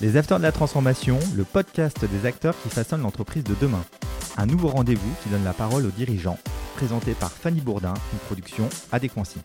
Les 0.00 0.16
Acteurs 0.16 0.38
de 0.38 0.44
la 0.44 0.52
Transformation, 0.52 1.18
le 1.34 1.42
podcast 1.42 2.04
des 2.04 2.24
acteurs 2.24 2.54
qui 2.62 2.68
façonnent 2.68 3.02
l'entreprise 3.02 3.42
de 3.42 3.56
demain. 3.60 3.84
Un 4.36 4.46
nouveau 4.46 4.68
rendez-vous 4.68 5.12
qui 5.24 5.28
donne 5.28 5.42
la 5.42 5.52
parole 5.52 5.84
aux 5.84 5.90
dirigeants, 5.90 6.38
présenté 6.76 7.14
par 7.14 7.32
Fanny 7.32 7.60
Bourdin, 7.60 7.94
une 8.12 8.18
production 8.20 8.68
Adéquancy. 8.92 9.40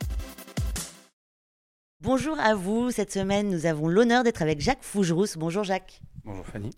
Bonjour 2.01 2.39
à 2.39 2.53
vous. 2.53 2.91
Cette 2.91 3.11
semaine, 3.11 3.49
nous 3.49 3.65
avons 3.65 3.87
l'honneur 3.87 4.23
d'être 4.23 4.43
avec 4.43 4.61
Jacques 4.61 4.83
Fougerousse. 4.83 5.37
Bonjour 5.37 5.63
Jacques. 5.63 6.01
Bonjour 6.23 6.45
Fanny. 6.45 6.69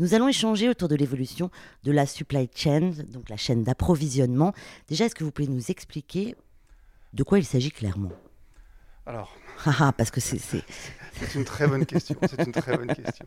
Nous 0.00 0.14
allons 0.14 0.26
échanger 0.26 0.68
autour 0.68 0.88
de 0.88 0.96
l'évolution 0.96 1.52
de 1.84 1.92
la 1.92 2.06
supply 2.06 2.50
chain, 2.52 2.90
donc 3.10 3.28
la 3.28 3.36
chaîne 3.36 3.62
d'approvisionnement. 3.62 4.52
Déjà, 4.88 5.04
est-ce 5.04 5.14
que 5.14 5.22
vous 5.22 5.30
pouvez 5.30 5.46
nous 5.46 5.70
expliquer 5.70 6.34
de 7.12 7.22
quoi 7.22 7.38
il 7.38 7.44
s'agit 7.44 7.70
clairement? 7.70 8.10
Alors, 9.06 9.36
parce 9.96 10.10
que 10.10 10.20
c'est. 10.20 10.38
c'est- 10.38 10.64
une 11.36 11.44
très 11.44 11.68
bonne 11.68 11.86
question. 11.86 12.16
C'est 12.28 12.44
une 12.44 12.50
très 12.52 12.76
bonne 12.76 12.92
question. 12.92 13.24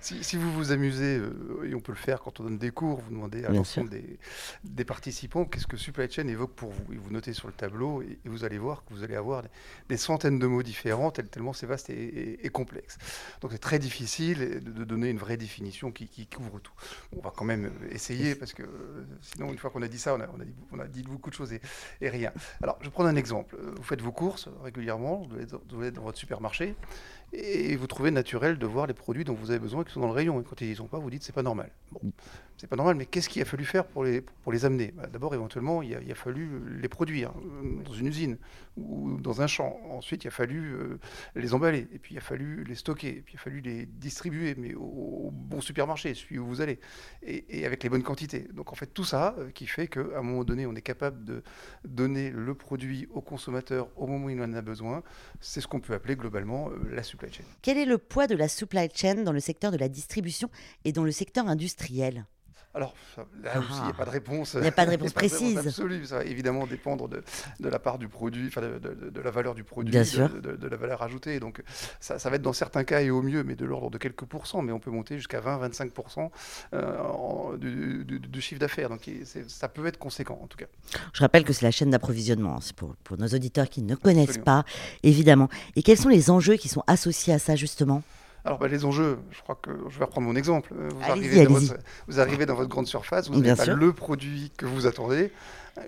Si, 0.00 0.22
si 0.22 0.36
vous 0.36 0.52
vous 0.52 0.70
amusez, 0.70 1.16
euh, 1.18 1.66
et 1.68 1.74
on 1.74 1.80
peut 1.80 1.90
le 1.90 1.98
faire 1.98 2.20
quand 2.20 2.38
on 2.38 2.44
donne 2.44 2.58
des 2.58 2.70
cours, 2.70 3.00
vous 3.00 3.10
demandez 3.10 3.44
à 3.44 3.48
l'ensemble 3.56 3.90
des, 3.90 4.18
des 4.62 4.84
participants 4.84 5.44
qu'est-ce 5.44 5.66
que 5.66 5.76
supply 5.76 6.08
chain 6.08 6.28
évoque 6.28 6.52
pour 6.54 6.70
vous. 6.70 6.92
Et 6.92 6.96
vous 6.96 7.10
notez 7.10 7.32
sur 7.32 7.48
le 7.48 7.52
tableau 7.52 8.02
et, 8.02 8.20
et 8.24 8.28
vous 8.28 8.44
allez 8.44 8.56
voir 8.56 8.84
que 8.84 8.94
vous 8.94 9.02
allez 9.02 9.16
avoir 9.16 9.42
des, 9.42 9.48
des 9.88 9.96
centaines 9.96 10.38
de 10.38 10.46
mots 10.46 10.62
différents, 10.62 11.10
tel- 11.10 11.26
tellement 11.28 11.52
c'est 11.52 11.66
vaste 11.66 11.90
et, 11.90 11.94
et- 11.94 12.46
et 12.46 12.48
complexe. 12.50 12.98
Donc 13.40 13.50
c'est 13.50 13.58
très 13.58 13.80
difficile 13.80 14.60
de, 14.62 14.70
de 14.70 14.84
donner 14.84 15.10
une 15.10 15.18
vraie 15.18 15.36
définition 15.36 15.90
qui, 15.90 16.06
qui 16.06 16.28
couvre 16.28 16.60
tout. 16.60 16.72
On 17.16 17.20
va 17.20 17.32
quand 17.34 17.44
même 17.44 17.72
essayer 17.90 18.36
parce 18.36 18.52
que 18.52 18.62
euh, 18.62 19.04
sinon, 19.22 19.50
une 19.50 19.58
fois 19.58 19.70
qu'on 19.70 19.82
a 19.82 19.88
dit 19.88 19.98
ça, 19.98 20.14
on 20.14 20.20
a, 20.20 20.28
on 20.36 20.40
a 20.40 20.44
dit, 20.44 20.54
on 20.70 20.78
a 20.78 20.86
dit 20.86 21.02
beaucoup 21.02 21.30
de 21.30 21.34
choses 21.34 21.52
et, 21.52 21.60
rien. 22.08 22.30
Alors, 22.62 22.76
je 22.80 22.84
vais 22.84 22.92
prendre 22.92 23.08
un 23.08 23.16
exemple. 23.16 23.56
Vous 23.76 23.82
faites 23.82 24.00
vos 24.02 24.12
courses 24.12 24.48
régulièrement, 24.62 25.16
vous 25.16 25.26
devez 25.34 25.46
vous 25.72 25.84
être 25.84 25.94
dans 25.94 26.02
votre 26.02 26.18
supermarché, 26.18 26.74
et 27.34 27.76
vous 27.76 27.86
trouvez 27.86 28.10
naturel 28.10 28.58
de 28.58 28.66
voir 28.66 28.86
les 28.86 28.94
produits 28.94 29.24
dont 29.24 29.34
vous 29.34 29.50
avez 29.50 29.58
besoin 29.58 29.84
qui 29.84 29.92
sont 29.92 30.00
dans 30.00 30.06
le 30.06 30.12
rayon. 30.12 30.40
Et 30.40 30.44
quand 30.44 30.60
ils 30.60 30.68
n'y 30.68 30.76
sont 30.76 30.86
pas, 30.86 30.98
vous 30.98 31.10
dites 31.10 31.22
c'est 31.22 31.34
pas 31.34 31.42
normal. 31.42 31.70
Bon, 31.92 32.00
c'est 32.56 32.68
pas 32.68 32.76
normal, 32.76 32.94
mais 32.96 33.06
qu'est-ce 33.06 33.28
qu'il 33.28 33.42
a 33.42 33.44
fallu 33.44 33.64
faire 33.64 33.84
pour 33.84 34.04
les, 34.04 34.20
pour 34.20 34.52
les 34.52 34.64
amener? 34.64 34.92
Bah, 34.96 35.08
D'abord, 35.12 35.34
éventuellement, 35.34 35.82
il 35.82 35.94
a, 35.94 36.00
il 36.00 36.10
a 36.10 36.14
fallu 36.14 36.48
les 36.80 36.88
produire 36.88 37.30
euh, 37.30 37.82
dans 37.84 37.92
une 37.92 38.06
usine 38.06 38.36
ou 38.76 39.18
dans 39.20 39.40
un 39.42 39.46
champ. 39.46 39.78
Ensuite, 39.90 40.24
il 40.24 40.28
a 40.28 40.30
fallu 40.30 40.72
euh, 40.74 40.98
les 41.34 41.52
emballer, 41.54 41.88
et 41.92 41.98
puis 41.98 42.14
il 42.14 42.18
a 42.18 42.20
fallu 42.20 42.64
les 42.64 42.74
stocker, 42.76 43.08
et 43.08 43.22
puis 43.22 43.34
il 43.34 43.36
a 43.36 43.40
fallu 43.40 43.60
les 43.60 43.86
distribuer, 43.86 44.54
mais 44.56 44.74
au, 44.74 44.82
au 44.82 45.30
bon 45.32 45.60
supermarché, 45.60 46.14
celui 46.14 46.38
où 46.38 46.46
vous 46.46 46.60
allez, 46.60 46.78
et, 47.22 47.44
et 47.60 47.66
avec 47.66 47.82
les 47.82 47.88
bonnes 47.88 48.02
quantités. 48.02 48.46
Donc 48.52 48.72
en 48.72 48.76
fait, 48.76 48.86
tout 48.86 49.04
ça 49.04 49.34
euh, 49.38 49.50
qui 49.50 49.66
fait 49.66 49.88
qu'à 49.88 50.00
un 50.16 50.22
moment 50.22 50.44
donné, 50.44 50.66
on 50.66 50.74
est 50.74 50.82
capable 50.82 51.24
de 51.24 51.42
donner 51.84 52.30
le 52.30 52.54
produit 52.54 53.08
au 53.12 53.20
consommateur 53.20 53.88
au 53.96 54.06
moment 54.06 54.26
où 54.26 54.30
il 54.30 54.40
en 54.40 54.52
a 54.52 54.62
besoin. 54.62 55.02
C'est 55.40 55.60
ce 55.60 55.66
qu'on 55.66 55.80
peut 55.80 55.94
appeler 55.94 56.16
globalement 56.16 56.70
euh, 56.70 56.94
la 56.94 57.02
Quel 57.62 57.78
est 57.78 57.84
le 57.84 57.98
poids 57.98 58.26
de 58.26 58.34
la 58.34 58.48
supply 58.48 58.88
chain 58.94 59.22
dans 59.22 59.32
le 59.32 59.40
secteur 59.40 59.70
de 59.70 59.76
la 59.76 59.88
distribution 59.88 60.50
et 60.84 60.92
dans 60.92 61.04
le 61.04 61.12
secteur 61.12 61.48
industriel? 61.48 62.26
Alors, 62.76 62.92
là 63.44 63.60
aussi, 63.60 63.78
il 63.78 63.84
n'y 63.84 63.90
a 63.90 63.94
pas 63.94 64.04
de 64.04 64.10
réponse. 64.10 64.54
Il 64.54 64.60
n'y 64.62 64.66
a 64.66 64.72
pas 64.72 64.84
de 64.84 64.90
réponse 64.96 65.12
précise. 65.12 65.56
absolue. 65.58 66.04
Ça 66.06 66.18
va 66.18 66.24
évidemment 66.24 66.66
dépendre 66.66 67.08
de, 67.08 67.22
de 67.60 67.68
la 67.68 67.78
part 67.78 67.98
du 67.98 68.08
produit, 68.08 68.48
enfin 68.48 68.62
de, 68.62 68.78
de- 68.78 69.10
de 69.10 69.20
la 69.20 69.30
valeur 69.30 69.54
du 69.54 69.62
produit, 69.62 69.92
Bien 69.92 70.00
de, 70.02 70.06
sûr. 70.06 70.28
de- 70.28 70.56
de 70.56 70.68
la 70.68 70.76
valeur 70.76 71.00
ajoutée. 71.02 71.38
Donc, 71.38 71.62
ça, 72.00 72.18
ça 72.18 72.30
va 72.30 72.36
être 72.36 72.42
dans 72.42 72.52
certains 72.52 72.82
cas 72.82 73.00
et 73.00 73.10
au 73.10 73.22
mieux, 73.22 73.44
mais 73.44 73.54
de 73.54 73.64
l'ordre 73.64 73.90
de 73.90 73.98
quelques 73.98 74.24
pourcents. 74.24 74.60
Mais 74.62 74.72
on 74.72 74.80
peut 74.80 74.90
monter 74.90 75.16
jusqu'à 75.16 75.40
20-25% 75.40 76.30
euh, 76.74 76.98
en- 77.00 77.52
du, 77.56 78.04
du- 78.04 78.18
du 78.18 78.40
chiffre 78.40 78.60
d'affaires. 78.60 78.88
Donc, 78.88 79.08
ça 79.46 79.68
peut 79.68 79.86
être 79.86 79.98
conséquent, 79.98 80.40
en 80.42 80.46
tout 80.48 80.58
cas. 80.58 80.66
Je 81.12 81.20
rappelle 81.20 81.44
que 81.44 81.52
c'est 81.52 81.64
la 81.64 81.70
chaîne 81.70 81.90
d'approvisionnement. 81.90 82.56
hein. 82.56 82.60
C'est 82.60 82.74
pour, 82.74 82.96
pour 83.04 83.16
nos 83.18 83.28
auditeurs 83.28 83.68
qui 83.68 83.82
ne 83.82 83.94
connaissent 83.94 84.30
Absolument. 84.30 84.44
pas, 84.44 84.64
évidemment. 85.04 85.48
Et 85.76 85.82
quels 85.84 85.98
sont 85.98 86.08
les 86.08 86.28
enjeux 86.30 86.56
qui 86.56 86.68
sont 86.68 86.82
associés 86.88 87.32
à 87.34 87.38
ça, 87.38 87.54
justement? 87.54 88.02
Alors, 88.44 88.58
bah, 88.58 88.68
les 88.68 88.84
enjeux, 88.84 89.18
je 89.30 89.40
crois 89.40 89.54
que 89.54 89.70
je 89.88 89.98
vais 89.98 90.04
reprendre 90.04 90.26
mon 90.26 90.36
exemple. 90.36 90.74
Euh, 90.78 90.88
Vous, 90.94 91.10
arrivez 91.10 91.44
dans 91.44 91.52
votre, 91.54 91.76
vous 92.08 92.20
arrivez 92.20 92.44
dans 92.46 92.54
votre 92.54 92.68
grande 92.68 92.86
surface, 92.86 93.30
vous 93.30 93.40
n'avez 93.40 93.56
pas 93.56 93.64
sûr. 93.64 93.74
le 93.76 93.92
produit 93.92 94.52
que 94.56 94.66
vous 94.66 94.86
attendez. 94.86 95.32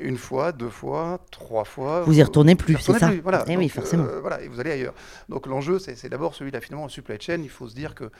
Une 0.01 0.17
fois, 0.17 0.51
deux 0.51 0.71
fois, 0.71 1.21
trois 1.31 1.65
fois. 1.65 2.01
Vous 2.03 2.19
y 2.19 2.23
retournez 2.23 2.57
plus, 2.57 2.77
c'est 2.79 2.99
ça 2.99 3.07
plus, 3.09 3.21
voilà. 3.21 3.45
Eh 3.47 3.57
oui, 3.57 3.69
forcément. 3.69 4.05
euh, 4.05 4.21
voilà, 4.21 4.41
et 4.43 4.49
vous 4.49 4.59
allez 4.59 4.73
ailleurs. 4.73 4.95
Donc 5.29 5.47
l'enjeu, 5.47 5.79
c'est 5.79 5.95
c'est 5.95 6.09
d'abord 6.09 6.35
celui-là, 6.35 6.61
finalement, 6.61 6.87
en 6.87 6.89
supply 6.89 7.19
chain. 7.21 7.39
Il 7.43 7.51
faut 7.51 7.69
se 7.69 7.75
dire 7.75 7.95
que 7.95 8.11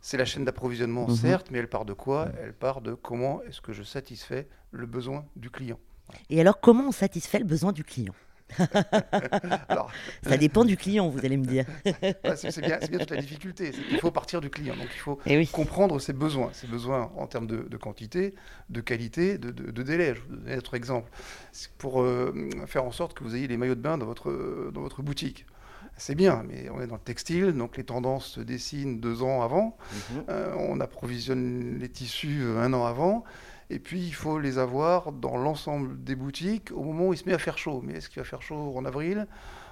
c'est 0.00 0.16
la 0.16 0.24
chaîne 0.24 0.44
d'approvisionnement, 0.44 1.06
Mhm. 1.06 1.14
certes, 1.14 1.46
mais 1.52 1.58
elle 1.58 1.68
part 1.68 1.84
de 1.84 1.92
quoi? 1.92 2.28
Elle 2.42 2.52
part 2.54 2.80
de 2.80 2.94
comment 2.94 3.40
est-ce 3.48 3.60
que 3.60 3.72
je 3.72 3.84
satisfais 3.84 4.48
le 4.72 4.86
besoin 4.86 5.24
du 5.36 5.50
client. 5.50 5.78
Et 6.28 6.40
alors, 6.40 6.60
comment 6.60 6.88
on 6.88 6.92
satisfait 6.92 7.38
le 7.38 7.44
besoin 7.44 7.70
du 7.72 7.84
client? 7.84 8.14
Alors, 9.68 9.90
Ça 10.22 10.36
dépend 10.36 10.64
du 10.64 10.76
client, 10.76 11.08
vous 11.08 11.24
allez 11.24 11.36
me 11.36 11.44
dire. 11.44 11.64
c'est 12.36 12.60
bien, 12.60 12.78
toute 12.78 13.10
la 13.10 13.16
difficulté. 13.16 13.70
qu'il 13.70 13.98
faut 14.00 14.10
partir 14.10 14.40
du 14.40 14.50
client. 14.50 14.74
Donc 14.76 14.88
il 14.94 14.98
faut 14.98 15.18
Eh 15.26 15.36
oui. 15.36 15.46
comprendre 15.46 15.98
ses 16.00 16.12
besoins, 16.12 16.50
ses 16.52 16.66
besoins 16.66 17.10
en 17.16 17.26
termes 17.26 17.46
de, 17.46 17.66
de 17.68 17.76
quantité, 17.76 18.34
de 18.70 18.80
qualité, 18.80 19.38
de, 19.38 19.50
de- 19.50 19.70
de 19.70 19.82
délai. 19.82 20.08
Je 20.14 20.20
vais 20.20 20.26
vous 20.28 20.36
donner 20.36 20.52
un 20.54 20.58
autre 20.58 20.74
exemple. 20.74 21.10
Pour 21.78 22.02
euh, 22.02 22.32
faire 22.66 22.84
en 22.84 22.92
sorte 22.92 23.14
que 23.14 23.24
vous 23.24 23.34
ayez 23.36 23.48
les 23.48 23.56
maillots 23.56 23.74
de 23.74 23.80
bain 23.80 23.98
dans 23.98 24.06
votre, 24.06 24.70
dans 24.72 24.80
votre 24.80 25.02
boutique. 25.02 25.46
C'est 25.98 26.14
bien, 26.14 26.42
mais 26.48 26.70
on 26.70 26.80
est 26.80 26.86
dans 26.86 26.94
le 26.94 27.00
textile, 27.02 27.52
donc 27.52 27.76
les 27.76 27.84
tendances 27.84 28.26
se 28.26 28.40
dessinent 28.40 28.98
deux 28.98 29.22
ans 29.22 29.42
avant. 29.42 29.76
Euh, 30.30 30.54
on 30.58 30.80
approvisionne 30.80 31.78
les 31.78 31.88
tissus 31.90 32.42
un 32.56 32.72
an 32.72 32.86
avant. 32.86 33.24
Et 33.70 33.78
puis, 33.78 34.00
il 34.00 34.14
faut 34.14 34.38
les 34.38 34.58
avoir 34.58 35.12
dans 35.12 35.36
l'ensemble 35.36 36.02
des 36.02 36.14
boutiques 36.14 36.70
au 36.72 36.82
moment 36.82 37.08
où 37.08 37.12
il 37.14 37.16
se 37.16 37.24
met 37.24 37.32
à 37.34 37.38
faire 37.38 37.58
chaud. 37.58 37.80
Mais 37.82 37.94
est-ce 37.94 38.08
qu'il 38.08 38.20
va 38.20 38.24
faire 38.28 38.42
chaud 38.42 38.74
en 38.76 38.84
avril, 38.84 39.26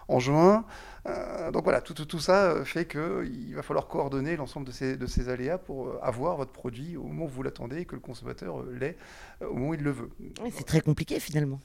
en 0.08 0.18
juin 0.20 0.64
Euh, 1.06 1.50
Donc 1.50 1.64
voilà, 1.64 1.80
tout, 1.80 1.94
tout, 1.94 2.04
tout 2.04 2.18
ça 2.18 2.50
euh, 2.50 2.64
fait 2.64 2.86
qu'il 2.86 3.54
va 3.54 3.62
falloir 3.62 3.86
coordonner 3.88 4.36
l'ensemble 4.36 4.66
de 4.66 4.72
ces, 4.72 4.96
de 4.96 5.06
ces 5.06 5.28
aléas 5.30 5.56
pour 5.58 5.88
euh, 5.88 5.98
avoir 6.02 6.36
votre 6.36 6.52
produit 6.52 6.96
au 6.96 7.04
moment 7.04 7.24
où 7.24 7.28
vous 7.28 7.42
l'attendez 7.42 7.78
et 7.80 7.84
que 7.86 7.94
le 7.94 8.00
consommateur 8.00 8.62
l'ait 8.64 8.96
au 9.40 9.54
moment 9.54 9.68
où 9.70 9.74
il 9.74 9.82
le 9.82 9.90
veut. 9.92 10.10
Oui, 10.42 10.52
c'est 10.54 10.64
très 10.66 10.80
compliqué, 10.82 11.18
finalement. 11.20 11.58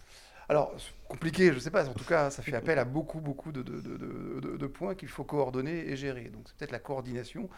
Alors, 0.47 0.71
compliqué, 1.09 1.47
je 1.49 1.53
ne 1.55 1.59
sais 1.59 1.71
pas. 1.71 1.89
En 1.89 1.93
tout 1.93 2.05
cas, 2.05 2.29
ça 2.29 2.43
fait 2.43 2.55
appel 2.55 2.77
à 2.77 2.85
beaucoup, 2.85 3.19
beaucoup 3.19 3.51
de, 3.51 3.63
de- 3.63 3.81
de- 3.81 3.97
de- 3.97 4.39
de- 4.41 4.57
de 4.57 4.67
points 4.67 4.93
qu'il 4.93 5.09
faut 5.09 5.23
coordonner 5.23 5.89
et 5.89 5.95
gérer. 5.95 6.25
Donc, 6.31 6.43
c'est 6.45 6.55
peut-être 6.55 6.71
la 6.71 6.79
coordination 6.79 7.49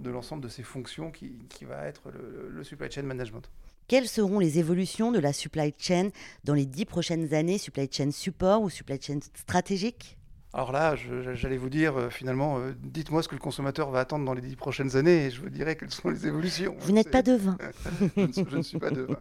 de 0.00 0.10
l'ensemble 0.10 0.42
de 0.42 0.48
ces 0.48 0.62
fonctions 0.62 1.10
qui, 1.10 1.32
qui 1.48 1.64
va 1.64 1.84
être 1.86 2.02
le, 2.12 2.48
le 2.50 2.62
supply 2.64 2.88
chain 2.90 3.02
management. 3.02 3.50
Quelles 3.88 4.08
seront 4.08 4.40
les 4.40 4.58
évolutions 4.58 5.12
de 5.12 5.20
la 5.20 5.32
supply 5.32 5.72
chain 5.78 6.08
dans 6.42 6.54
les 6.54 6.66
dix 6.66 6.84
prochaines 6.84 7.32
années 7.34 7.56
Supply 7.56 7.88
chain 7.90 8.10
support 8.10 8.62
ou 8.62 8.68
supply 8.68 9.00
chain 9.00 9.20
stratégique? 9.34 10.18
Alors 10.56 10.72
là, 10.72 10.94
j'allais 11.34 11.58
vous 11.58 11.68
dire, 11.68 11.98
euh, 11.98 12.08
finalement, 12.08 12.58
euh, 12.58 12.72
dites-moi 12.82 13.22
ce 13.22 13.28
que 13.28 13.34
le 13.34 13.40
consommateur 13.42 13.90
va 13.90 14.00
attendre 14.00 14.24
dans 14.24 14.32
les 14.32 14.40
dix 14.40 14.56
prochaines 14.56 14.96
années 14.96 15.26
et 15.26 15.30
je 15.30 15.42
vous 15.42 15.50
dirai 15.50 15.76
quelles 15.76 15.90
sont 15.90 16.08
les 16.08 16.26
évolutions. 16.26 16.74
Vous 16.78 16.92
n'êtes 16.92 17.10
pas 17.10 17.20
devin. 17.22 17.58
je, 18.16 18.20
ne, 18.22 18.32
suis- 18.32 18.46
je 18.50 18.56
ne 18.56 18.62
suis 18.62 18.78
pas 18.78 18.88
devin. 18.90 19.18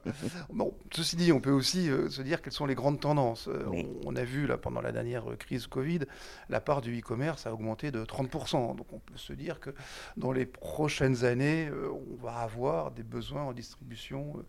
Bon, 0.53 0.73
ceci 0.93 1.17
dit, 1.17 1.33
on 1.33 1.41
peut 1.41 1.51
aussi 1.51 1.89
euh, 1.89 2.07
se 2.09 2.21
dire 2.21 2.41
quelles 2.41 2.53
sont 2.53 2.65
les 2.65 2.73
grandes 2.73 3.01
tendances. 3.01 3.49
Oui. 3.67 3.85
on, 4.05 4.13
on 4.13 4.15
a 4.15 4.23
vu 4.23 4.47
là, 4.47 4.57
pendant 4.57 4.79
la 4.79 4.93
dernière 4.93 5.25
crise 5.37 5.67
Covid, 5.67 5.99
la 6.47 6.61
part 6.61 6.79
du 6.79 6.97
e-commerce 6.97 7.45
a 7.45 7.53
augmenté 7.53 7.91
de 7.91 8.05
30%. 8.05 8.77
Donc 8.77 8.93
on 8.93 8.99
peut 8.99 9.17
se 9.17 9.33
dire 9.33 9.59
que 9.59 9.71
dans 10.15 10.31
les 10.31 10.45
prochaines 10.45 11.25
années, 11.25 11.69
on 11.91 12.15
va 12.25 12.37
avoir 12.37 12.91
des 12.91 13.03
besoins 13.03 13.43
en 13.43 13.51
distribution 13.51 14.41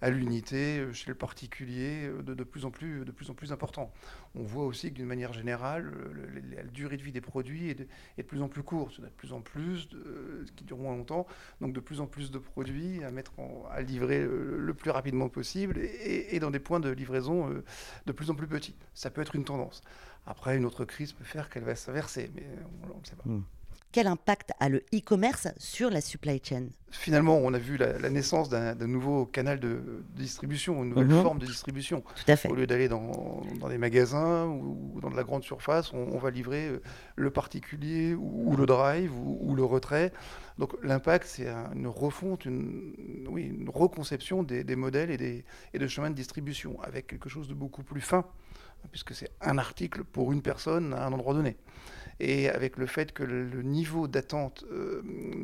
à 0.00 0.10
l'unité 0.10 0.84
chez 0.92 1.08
le 1.08 1.14
particulier 1.14 2.10
de, 2.24 2.34
de 2.34 2.42
plus 2.42 2.64
en 2.64 2.72
plus, 2.72 3.04
de 3.04 3.12
plus 3.12 3.30
en 3.30 3.34
plus 3.34 3.52
importants. 3.52 3.92
On 4.34 4.42
voit 4.42 4.64
aussi 4.64 4.90
que 4.90 4.96
d'une 4.96 5.06
manière 5.06 5.32
générale, 5.32 5.84
le- 5.84 6.12
le- 6.12 6.26
le- 6.26 6.31
la 6.56 6.62
durée 6.64 6.96
de 6.96 7.02
vie 7.02 7.12
des 7.12 7.20
produits 7.20 7.70
est 7.70 7.74
de, 7.74 8.22
plus 8.22 8.42
en 8.42 8.48
plus 8.48 8.62
courte. 8.62 8.94
Il 8.96 9.00
y 9.00 9.04
en 9.04 9.06
a 9.06 9.10
de 9.10 9.14
plus 9.14 9.32
en 9.32 9.40
plus 9.40 9.88
de- 9.88 9.98
euh, 9.98 10.44
qui 10.56 10.64
durent 10.64 10.78
moins 10.78 10.96
longtemps. 10.96 11.26
Donc 11.60 11.72
de 11.72 11.80
plus 11.80 12.00
en 12.00 12.06
plus 12.06 12.30
de 12.30 12.38
produits 12.38 13.02
à 13.04 13.10
mettre 13.10 13.32
à 13.70 13.80
livrer 13.82 14.20
euh, 14.22 14.58
le 14.58 14.74
plus 14.74 14.90
rapidement 14.90 15.28
possible 15.28 15.78
et, 15.78 16.38
dans 16.40 16.50
des 16.50 16.58
points 16.60 16.80
de 16.80 16.90
livraison 16.90 17.50
euh, 17.50 17.64
de 18.06 18.12
plus 18.12 18.30
en 18.30 18.34
plus 18.34 18.46
petits. 18.46 18.74
Ça 18.94 19.10
peut 19.10 19.20
être 19.20 19.34
une 19.36 19.44
tendance. 19.44 19.82
Après, 20.26 20.56
une 20.56 20.64
autre 20.64 20.84
crise 20.84 21.12
peut 21.12 21.24
faire 21.24 21.50
qu'elle 21.50 21.64
va 21.64 21.74
s'inverser, 21.74 22.30
mais 22.34 22.46
on 22.94 22.98
ne 23.00 23.04
sait 23.04 23.16
pas. 23.16 23.24
Quel 23.92 24.06
impact 24.06 24.52
a 24.58 24.70
le 24.70 24.78
e-commerce 24.94 25.48
sur 25.58 25.90
la 25.90 26.00
supply 26.00 26.40
chain? 26.42 26.68
Finalement, 26.90 27.36
on 27.36 27.52
a 27.52 27.58
vu 27.58 27.76
la, 27.76 27.98
la 27.98 28.08
naissance 28.08 28.48
d'un 28.48 28.74
nouveau 28.86 29.26
canal 29.26 29.60
de, 29.60 29.68
de 29.68 30.02
distribution, 30.14 30.82
une 30.82 30.90
nouvelle 30.90 31.08
Mhm. 31.08 31.20
forme 31.22 31.38
de 31.38 31.44
distribution. 31.46 32.00
Tout 32.00 32.24
à 32.30 32.36
fait. 32.36 32.48
Au 32.48 32.54
lieu 32.54 32.66
d'aller 32.66 32.88
dans, 32.88 33.42
dans 33.60 33.68
des 33.68 33.76
magasins 33.76 34.46
ou, 34.46 34.92
ou 34.94 35.00
dans 35.02 35.10
de 35.10 35.16
la 35.16 35.24
grande 35.24 35.42
surface, 35.44 35.92
on, 35.92 35.98
on 35.98 36.18
va 36.18 36.30
livrer 36.30 36.68
euh, 36.68 36.82
le 37.16 37.30
particulier 37.30 38.14
ou, 38.14 38.50
ou 38.52 38.56
le 38.56 38.64
drive 38.64 39.14
ou, 39.14 39.38
ou 39.42 39.54
le 39.54 39.64
retrait. 39.64 40.10
Donc 40.58 40.72
l'impact, 40.82 41.26
c'est 41.26 41.48
un- 41.48 41.70
une 41.74 41.86
refonte, 41.86 42.46
une, 42.46 43.26
oui, 43.28 43.42
une 43.44 43.68
reconception 43.68 44.42
des, 44.42 44.64
des 44.64 44.76
modèles 44.76 45.10
et 45.10 45.18
des, 45.18 45.44
et 45.74 45.78
des 45.78 45.88
chemins 45.88 46.08
de 46.10 46.14
distribution 46.16 46.80
avec 46.82 47.06
quelque 47.08 47.28
chose 47.28 47.46
de 47.46 47.54
beaucoup 47.54 47.82
plus 47.82 48.00
fin, 48.00 48.24
puisque 48.90 49.14
c'est 49.14 49.30
un 49.42 49.58
article 49.58 50.02
pour 50.04 50.32
une 50.32 50.40
personne 50.40 50.94
à 50.94 51.04
un 51.06 51.12
endroit 51.12 51.34
donné. 51.34 51.56
Et 52.20 52.48
avec 52.48 52.76
le 52.76 52.86
fait 52.86 53.12
que 53.12 53.22
le, 53.22 53.62
niveau 53.62 54.08
d'attente 54.08 54.64
euh, 54.70 55.02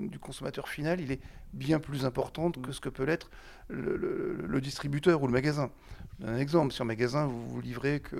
du 0.08 0.18
consommateur 0.18 0.68
final, 0.68 1.00
il 1.00 1.12
est 1.12 1.20
bien 1.52 1.80
plus 1.80 2.04
important 2.04 2.50
que 2.50 2.72
ce 2.72 2.80
que 2.80 2.88
peut 2.88 3.04
l'être 3.04 3.30
le, 3.68 4.60
distributeur 4.60 5.22
ou 5.22 5.26
le 5.26 5.32
magasin. 5.32 5.70
Un 6.24 6.36
exemple. 6.36 6.72
Si 6.72 6.82
en 6.82 6.84
magasin, 6.84 7.26
vous 7.26 7.48
vous 7.48 7.60
livrez 7.60 8.00
que 8.00 8.16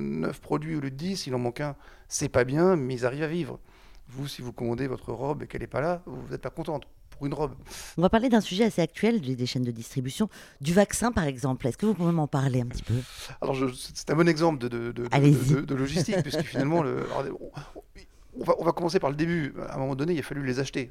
9 0.00 0.40
produits 0.40 0.76
au 0.76 0.80
lieu 0.80 0.90
de 0.90 0.96
10, 0.96 1.26
il 1.26 1.34
en 1.34 1.38
manque 1.38 1.60
un, 1.60 1.76
c'est 2.08 2.28
pas 2.28 2.44
bien, 2.44 2.76
mais 2.76 2.94
ils 2.94 3.06
arrivent 3.06 3.22
à 3.22 3.28
vivre. 3.28 3.60
Vous, 4.08 4.28
si 4.28 4.42
vous 4.42 4.52
commandez 4.52 4.86
votre 4.86 5.12
robe 5.12 5.42
et 5.42 5.46
qu'elle 5.46 5.62
n'est 5.62 5.66
pas 5.66 5.80
là, 5.80 6.02
vous 6.06 6.28
n'êtes 6.30 6.42
pas 6.42 6.50
contente 6.50 6.86
pour 7.16 7.26
une 7.26 7.34
robe. 7.34 7.54
On 7.96 8.02
va 8.02 8.08
parler 8.08 8.28
d'un 8.28 8.40
sujet 8.40 8.64
assez 8.64 8.82
actuel 8.82 9.20
des 9.20 9.46
chaînes 9.46 9.64
de 9.64 9.70
distribution, 9.70 10.28
du 10.60 10.72
vaccin 10.72 11.12
par 11.12 11.24
exemple. 11.24 11.66
Est-ce 11.66 11.76
que 11.76 11.86
vous 11.86 11.94
pouvez 11.94 12.12
m'en 12.12 12.26
parler 12.26 12.60
un 12.60 12.66
petit 12.66 12.82
peu? 12.82 12.94
Alors, 13.40 13.56
c'est 13.74 14.10
un 14.10 14.14
bon 14.14 14.28
exemple 14.28 14.58
de, 14.58 14.68
de, 14.68 14.92
de, 14.92 15.60
de 15.60 15.74
logistique, 15.74 16.22
puisque 16.22 16.42
finalement, 16.42 16.82
le, 16.82 17.06
on, 18.36 18.44
va, 18.44 18.54
on 18.58 18.64
va 18.64 18.72
commencer 18.72 18.98
par 19.00 19.10
le 19.10 19.16
début. 19.16 19.54
À 19.68 19.76
un 19.76 19.78
moment 19.78 19.96
donné, 19.96 20.14
il 20.14 20.18
a 20.18 20.22
fallu 20.22 20.44
les 20.44 20.60
acheter. 20.60 20.90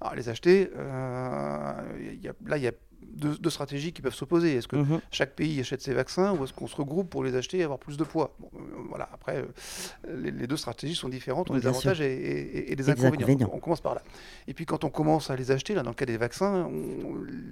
Alors, 0.00 0.14
les 0.14 0.28
acheter, 0.28 0.70
euh, 0.76 2.18
y 2.22 2.28
a, 2.28 2.32
là, 2.46 2.58
il 2.58 2.62
y 2.64 2.68
a 2.68 2.72
deux, 3.12 3.50
stratégies 3.50 3.92
qui 3.92 4.02
peuvent 4.02 4.14
s'opposer. 4.14 4.56
Est-ce 4.56 4.68
que 4.68 4.76
mhm. 4.76 5.00
chaque 5.10 5.34
pays 5.34 5.60
achète 5.60 5.82
ses 5.82 5.94
vaccins 5.94 6.32
ou 6.34 6.44
est-ce 6.44 6.52
qu'on 6.52 6.66
se 6.66 6.76
regroupe 6.76 7.08
pour 7.10 7.24
les 7.24 7.34
acheter 7.34 7.58
et 7.58 7.62
avoir 7.62 7.78
plus 7.78 7.96
de 7.96 8.04
poids? 8.04 8.36
Euh, 8.42 8.58
Voilà, 8.88 9.08
après, 9.12 9.36
euh, 9.36 10.16
les, 10.16 10.46
deux 10.46 10.56
stratégies 10.56 10.94
sont 10.94 11.08
différentes, 11.08 11.50
ont 11.50 11.54
des 11.54 11.66
avantages 11.66 12.00
et, 12.00 12.72
et, 12.72 12.76
des 12.76 12.90
inconvénients. 12.90 13.50
On, 13.52 13.58
commence 13.58 13.80
par 13.80 13.94
là. 13.94 14.02
Et 14.48 14.54
puis 14.54 14.66
quand 14.66 14.84
on 14.84 14.90
commence 14.90 15.30
à 15.30 15.36
les 15.36 15.50
acheter, 15.50 15.74
là, 15.74 15.82
dans 15.82 15.90
le 15.90 15.94
cas 15.94 16.06
des 16.06 16.16
vaccins, 16.16 16.68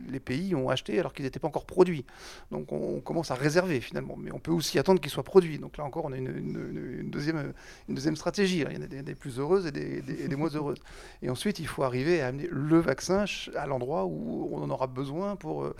les 0.08 0.20
pays 0.20 0.54
ont 0.54 0.69
acheté 0.69 0.99
alors 0.99 1.12
qu'ils 1.12 1.25
n'étaient 1.25 1.40
pas 1.40 1.49
encore 1.49 1.66
produits. 1.66 2.05
Donc 2.50 2.72
on, 2.72 3.00
commence 3.00 3.31
à 3.31 3.34
réserver 3.34 3.81
finalement. 3.81 4.16
Mais 4.16 4.32
on 4.32 4.38
peut 4.38 4.52
aussi 4.52 4.78
attendre 4.78 5.00
qu'ils 5.00 5.10
soient 5.10 5.22
produits. 5.22 5.58
Donc 5.58 5.76
là 5.76 5.84
encore, 5.84 6.05
on 6.05 6.12
a 6.12 6.16
une, 6.16 7.10
deuxième, 7.10 7.52
une 7.88 7.94
deuxième 7.94 8.16
stratégie. 8.16 8.64
Il 8.69 8.76
y 8.76 8.78
en 8.78 8.82
a 8.82 8.87
des, 8.87 9.14
plus 9.14 9.38
heureuses 9.38 9.66
et 9.66 9.72
des, 9.72 10.00
des 10.02 10.37
moins 10.37 10.50
heureuses. 10.50 10.78
Et 11.22 11.31
ensuite, 11.31 11.58
il 11.58 11.66
faut 11.66 11.82
arriver 11.82 12.20
à 12.20 12.28
amener 12.28 12.48
le 12.50 12.78
vaccin 12.78 13.25
à 13.56 13.66
l'endroit 13.66 14.05
où 14.05 14.48
on 14.52 14.62
en 14.62 14.70
aura 14.70 14.87
besoin 14.87 15.37
pour, 15.43 15.65
euh, 15.65 15.75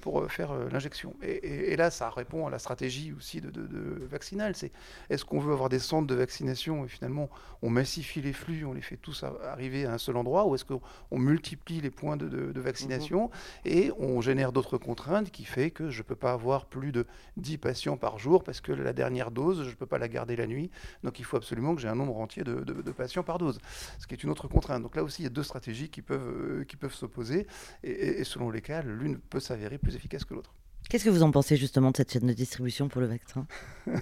pour 0.00 0.22
euh, 0.22 0.28
faire 0.28 0.52
euh, 0.52 0.70
l'injection. 0.70 1.14
Et, 1.22 1.76
là, 1.76 1.90
ça 1.90 2.08
répond 2.08 2.46
à 2.46 2.50
la 2.50 2.58
stratégie 2.58 3.12
aussi 3.12 3.42
de, 3.42 3.50
de, 3.50 4.06
vaccinale. 4.10 4.56
C'est 4.56 4.72
est-ce 5.10 5.26
qu'on 5.26 5.38
veut 5.38 5.52
avoir 5.52 5.68
des 5.68 5.78
centres 5.78 6.06
de 6.06 6.14
vaccination 6.14 6.86
et 6.86 6.88
finalement 6.88 7.28
on 7.60 7.68
massifie 7.68 8.22
les 8.22 8.32
flux, 8.32 8.64
on 8.64 8.72
les 8.72 8.80
fait 8.80 8.96
tous 8.96 9.22
arriver 9.44 9.84
à 9.84 9.92
un 9.92 9.98
seul 9.98 10.16
endroit, 10.16 10.46
ou 10.46 10.54
est-ce 10.54 10.64
qu'on 10.64 11.18
multiplie 11.18 11.80
les 11.80 11.90
points 11.90 12.16
de, 12.16 12.60
vaccination 12.60 13.24
mhm. 13.24 13.72
et 13.72 13.92
on 13.98 14.20
génère 14.20 14.52
d'autres 14.52 14.78
contraintes 14.78 15.30
qui 15.30 15.44
fait 15.44 15.70
que 15.70 15.90
je 15.90 15.98
ne 15.98 16.04
peux 16.04 16.14
pas 16.14 16.32
avoir 16.32 16.66
plus 16.66 16.92
de 16.92 17.06
10 17.36 17.58
patients 17.58 17.96
par 17.96 18.18
jour 18.18 18.42
parce 18.44 18.60
que 18.60 18.72
la 18.72 18.92
dernière 18.92 19.30
dose, 19.30 19.64
je 19.64 19.70
ne 19.70 19.74
peux 19.74 19.86
pas 19.86 19.98
la 19.98 20.08
garder 20.08 20.36
la 20.36 20.46
nuit. 20.46 20.70
Donc 21.02 21.18
il 21.18 21.24
faut 21.24 21.36
absolument 21.36 21.74
que 21.74 21.80
j'ai 21.80 21.88
un 21.88 21.96
nombre 21.96 22.16
entier 22.16 22.44
de, 22.44 22.92
patients 22.92 23.22
par 23.22 23.38
dose, 23.38 23.58
ce 23.98 24.06
qui 24.06 24.14
est 24.14 24.22
une 24.22 24.30
autre 24.30 24.48
contrainte. 24.48 24.82
Donc 24.82 24.96
là 24.96 25.04
aussi, 25.04 25.22
il 25.22 25.24
y 25.24 25.26
a 25.26 25.30
deux 25.30 25.42
stratégies 25.42 25.90
qui 25.90 26.02
peuvent, 26.02 26.64
qui 26.66 26.76
peuvent 26.76 26.94
s'opposer 26.94 27.46
et, 27.82 27.90
et 27.90 28.24
selon 28.24 28.50
lesquelles 28.50 28.88
l'une 29.02 29.18
peut 29.18 29.40
s'avérer 29.40 29.78
plus 29.78 29.96
efficace 29.96 30.24
que 30.24 30.34
l'autre. 30.34 30.54
Qu'est-ce 30.88 31.04
que 31.04 31.10
vous 31.10 31.22
en 31.22 31.30
pensez 31.30 31.56
justement 31.56 31.90
de 31.90 31.96
cette 31.96 32.12
chaîne 32.12 32.26
de 32.26 32.32
distribution 32.32 32.88
pour 32.88 33.00
le 33.00 33.06
vaccin? 33.06 33.46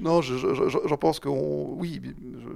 Non, 0.00 0.20
j'en 0.22 0.96
pense 0.96 1.20
que 1.20 1.28
oui, 1.28 2.00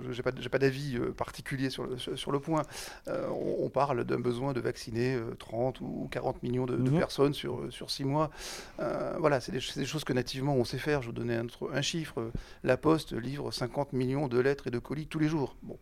je 0.05 0.17
n'ai 0.17 0.23
pas, 0.23 0.32
pas 0.32 0.58
d'avis 0.58 0.97
euh, 0.97 1.12
particulier 1.12 1.70
sur 1.70 1.85
le, 1.87 1.97
sur 1.99 2.31
le 2.32 2.41
point. 2.41 2.62
Euh, 3.08 3.29
on, 3.29 3.69
parle 3.69 4.05
d'un 4.05 4.19
besoin 4.19 4.53
de 4.53 4.61
vacciner 4.61 5.19
30 5.38 5.81
euh, 5.81 5.85
ou 5.85 6.08
40 6.11 6.43
millions 6.43 6.67
de, 6.67 6.76
mhm. 6.76 6.99
personnes 6.99 7.35
sur, 7.35 7.73
sur 7.73 7.91
6 7.91 8.05
mois. 8.05 8.31
voilà, 8.79 9.41
c'est 9.41 9.53
des, 9.53 9.61
des, 9.76 9.87
choses 9.87 10.05
que 10.05 10.12
nativement 10.12 10.55
on 10.55 10.64
sait 10.64 10.79
faire. 10.79 11.03
Je 11.03 11.08
vous 11.08 11.12
donnais 11.12 11.37
un, 11.37 11.47
un 11.73 11.82
chiffre. 11.82 12.31
La 12.62 12.76
Poste 12.76 13.12
livre 13.12 13.50
50 13.50 13.93
millions 13.93 14.29
de 14.29 14.38
lettres 14.38 14.69
et 14.69 14.70
de 14.70 14.79
colis 14.79 15.06
tous 15.06 15.19
les 15.19 15.29
jours. 15.29 15.56
Bon, 15.62 15.79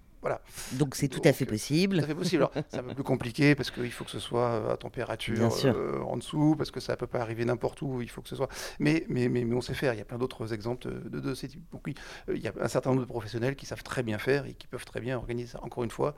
donc 0.72 0.94
c'est 0.94 1.08
tout 1.08 1.20
à 1.24 1.32
fait 1.32 1.46
possible. 1.46 1.98
Tout 1.98 2.04
à 2.04 2.06
fait 2.08 2.14
possible. 2.14 2.48
c'est 2.68 2.78
un 2.78 2.82
peu 2.82 2.94
plus 2.94 3.04
compliqué 3.04 3.54
parce 3.54 3.70
qu'il 3.70 3.90
faut 3.90 4.04
que 4.04 4.10
ce 4.10 4.18
soit 4.18 4.48
euh, 4.48 4.72
à 4.72 4.76
température 4.76 5.50
euh, 5.64 6.00
en 6.00 6.16
dessous, 6.16 6.54
parce 6.56 6.70
que 6.70 6.80
ça 6.80 6.92
ne 6.92 6.96
peut 6.96 7.06
pas 7.06 7.20
arriver 7.20 7.44
n'importe 7.44 7.82
où, 7.82 8.00
il 8.02 8.08
faut 8.08 8.22
que 8.22 8.28
ce 8.28 8.36
soit. 8.36 8.48
Mais, 8.78 9.04
mais, 9.08 9.28
mais, 9.28 9.44
on 9.54 9.60
sait 9.60 9.74
faire, 9.74 9.94
il 9.94 9.98
y 9.98 10.02
a 10.02 10.04
plein 10.04 10.18
d'autres 10.18 10.52
exemples 10.52 10.88
de, 10.88 11.20
de 11.20 11.34
ces 11.34 11.48
types. 11.48 11.62
Donc 11.72 11.82
oui, 11.86 11.94
euh, 12.28 12.36
il 12.36 12.42
y 12.42 12.48
a 12.48 12.52
un 12.60 12.68
certain 12.68 12.90
nombre 12.90 13.02
de 13.02 13.06
professionnels 13.06 13.56
qui 13.56 13.66
savent 13.66 13.82
très 13.82 14.02
bien 14.02 14.18
faire 14.18 14.46
et 14.46 14.54
qui 14.54 14.66
peuvent 14.66 14.84
très 14.84 15.00
bien 15.00 15.16
organiser 15.16 15.52
ça. 15.52 15.62
Encore 15.62 15.84
une 15.84 15.90
fois, 15.90 16.14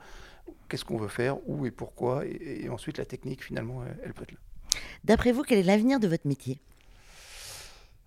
qu'est-ce 0.69 0.85
qu'on 0.85 0.97
veut 0.97 1.07
faire, 1.07 1.37
où 1.47 1.65
et 1.65 1.71
pourquoi, 1.71 2.25
et, 2.25 2.69
ensuite 2.69 2.97
la 2.97 3.05
technique 3.05 3.43
finalement, 3.43 3.83
elle 4.03 4.13
peut 4.13 4.23
être 4.23 4.31
là. 4.31 4.39
D'après 5.03 5.31
vous, 5.31 5.43
quel 5.43 5.59
est 5.59 5.63
l'avenir 5.63 5.99
de 5.99 6.07
votre 6.07 6.27
métier? 6.27 6.59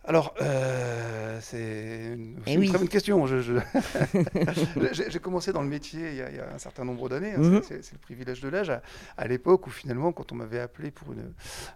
Alors, 0.05 0.35
euh, 0.41 1.39
c'est 1.43 2.15
une, 2.15 2.37
eh 2.47 2.67
très 2.69 2.79
bonne 2.79 2.89
question. 2.89 3.27
J'ai 4.93 5.19
commencé 5.19 5.53
dans 5.53 5.61
le 5.61 5.69
métier 5.69 6.11
il 6.11 6.17
y 6.17 6.41
a, 6.41 6.55
un 6.55 6.59
certain 6.59 6.85
nombre 6.85 7.09
d'années. 7.09 7.35
Hein, 7.35 7.39
mhm. 7.39 7.63
C'est 7.63 7.93
le 7.93 7.99
privilège 7.99 8.41
de 8.41 8.49
l'âge. 8.49 8.73
À, 9.17 9.29
l'époque 9.29 9.67
où 9.67 9.71
finalement, 9.71 10.13
quand 10.13 10.33
on 10.33 10.37
m'avait 10.37 10.61
appelé 10.61 10.91
pour 10.91 11.13
une, 11.13 11.33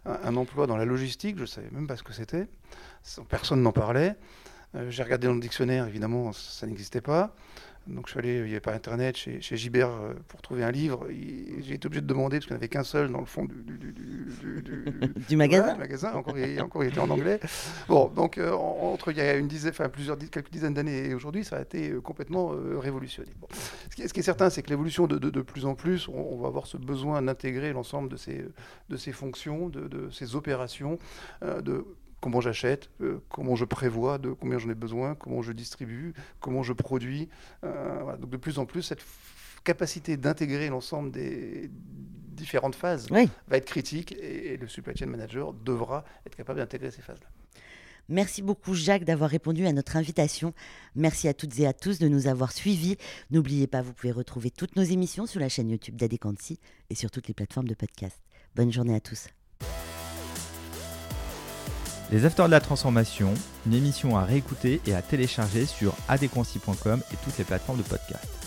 un, 0.06 0.36
emploi 0.36 0.66
dans 0.66 0.76
la 0.76 0.86
logistique, 0.86 1.36
je 1.36 1.42
ne 1.42 1.46
savais 1.46 1.70
même 1.70 1.86
pas 1.86 1.96
ce 1.96 2.02
que 2.02 2.14
c'était. 2.14 2.46
Personne 3.28 3.62
n'en 3.62 3.72
parlait. 3.72 4.16
Euh, 4.74 4.90
j'ai 4.90 5.02
regardé 5.02 5.26
dans 5.26 5.34
le 5.34 5.40
dictionnaire, 5.40 5.86
évidemment, 5.86 6.32
ça 6.32 6.66
n'existait 6.66 7.02
pas. 7.02 7.34
Donc 7.86 8.06
je 8.06 8.12
suis 8.12 8.18
allé, 8.18 8.36
il 8.36 8.44
n'y 8.44 8.50
avait 8.50 8.60
pas 8.60 8.72
Internet, 8.72 9.16
chez, 9.16 9.40
chez 9.42 9.56
Gibert 9.56 9.90
euh, 9.90 10.14
pour 10.28 10.40
trouver 10.40 10.64
un 10.64 10.70
livre. 10.70 11.06
J'ai 11.60 11.74
été 11.74 11.86
obligé 11.86 12.00
de 12.00 12.06
demander, 12.06 12.38
parce 12.38 12.46
qu'il 12.46 12.54
n'y 12.54 12.58
en 12.58 12.60
avait 12.60 12.68
qu'un 12.68 12.82
seul 12.82 13.10
dans 13.10 13.20
le 13.20 13.26
fond 13.26 13.44
du, 13.44 13.62
du, 15.28 15.36
magasin. 15.36 15.76
magasin. 15.76 16.12
Encore, 16.14 16.38
il, 16.38 16.60
encore, 16.62 16.82
il 16.84 16.88
était 16.88 17.00
en 17.00 17.10
anglais. 17.10 17.40
Bon, 17.88 18.08
donc 18.08 18.38
euh, 18.38 18.52
entre 18.52 19.10
il 19.10 19.18
y 19.18 19.20
a 19.20 19.34
une 19.34 19.48
dizaine, 19.48 19.72
enfin, 19.72 19.90
plusieurs, 19.90 20.16
quelques 20.18 20.50
dizaines 20.50 20.74
d'années 20.74 21.08
et 21.10 21.14
aujourd'hui, 21.14 21.44
ça 21.44 21.58
a 21.58 21.62
été 21.62 21.90
euh, 21.90 22.00
complètement 22.00 22.54
révolutionné. 22.78 23.30
Ce, 23.90 23.96
qui, 23.96 24.02
est 24.02 24.22
certain, 24.22 24.48
c'est 24.48 24.62
que 24.62 24.70
l'évolution 24.70 25.06
de, 25.06 25.18
de, 25.18 25.42
plus 25.42 25.66
en 25.66 25.74
plus, 25.74 26.08
on, 26.08 26.38
va 26.38 26.48
avoir 26.48 26.66
ce 26.66 26.78
besoin 26.78 27.20
d'intégrer 27.20 27.72
l'ensemble 27.72 28.08
de 28.08 28.16
ces, 28.16 28.46
de 28.88 28.96
ces 28.96 29.12
fonctions, 29.12 29.68
de, 29.68 29.88
de 29.88 30.10
ces 30.10 30.36
opérations, 30.36 30.98
de 31.42 31.84
comment 32.24 32.40
j'achète, 32.40 32.88
euh, 33.02 33.22
comment 33.28 33.54
je 33.54 33.66
prévois 33.66 34.16
de 34.16 34.32
combien 34.32 34.56
j'en 34.56 34.70
ai 34.70 34.74
besoin, 34.74 35.14
comment 35.14 35.42
je 35.42 35.52
distribue, 35.52 36.14
comment 36.40 36.62
je 36.62 36.72
produis. 36.72 37.28
Euh, 37.64 38.16
Donc 38.16 38.30
de 38.30 38.38
plus 38.38 38.58
en 38.58 38.64
plus, 38.64 38.80
cette 38.80 39.04
capacité 39.62 40.16
d'intégrer 40.16 40.70
l'ensemble 40.70 41.10
des 41.10 41.70
différentes 41.70 42.76
phases 42.76 43.08
va 43.10 43.56
être 43.58 43.66
critique 43.66 44.12
et, 44.12 44.56
le 44.56 44.66
supply 44.68 44.96
chain 44.96 45.04
manager 45.04 45.52
devra 45.52 46.02
être 46.26 46.34
capable 46.34 46.60
d'intégrer 46.60 46.90
ces 46.90 47.02
phases-là. 47.02 47.28
Merci 48.08 48.40
beaucoup 48.40 48.72
Jacques 48.72 49.04
d'avoir 49.04 49.28
répondu 49.28 49.66
à 49.66 49.72
notre 49.74 49.96
invitation. 49.96 50.54
Merci 50.94 51.28
à 51.28 51.34
toutes 51.34 51.58
et 51.58 51.66
à 51.66 51.74
tous 51.74 51.98
de 51.98 52.08
nous 52.08 52.26
avoir 52.26 52.52
suivis. 52.52 52.96
N'oubliez 53.32 53.66
pas, 53.66 53.82
vous 53.82 53.92
pouvez 53.92 54.12
retrouver 54.12 54.50
toutes 54.50 54.76
nos 54.76 54.82
émissions 54.82 55.26
sur 55.26 55.40
la 55.40 55.50
chaîne 55.50 55.68
YouTube 55.68 55.96
d'Adequancy 55.96 56.58
et 56.88 56.94
sur 56.94 57.10
toutes 57.10 57.28
les 57.28 57.34
plateformes 57.34 57.68
de 57.68 57.74
podcast. 57.74 58.16
Bonne 58.54 58.72
journée 58.72 58.94
à 58.94 59.00
tous. 59.00 59.28
Les 62.10 62.24
Afters 62.26 62.46
de 62.46 62.50
la 62.50 62.60
Transformation, 62.60 63.32
une 63.66 63.74
émission 63.74 64.16
à 64.16 64.24
réécouter 64.24 64.80
et 64.86 64.94
à 64.94 65.02
télécharger 65.02 65.66
sur 65.66 65.94
adéquancy.com 66.08 67.00
et 67.12 67.16
toutes 67.24 67.38
les 67.38 67.44
plateformes 67.44 67.78
de 67.78 67.82
podcast. 67.82 68.43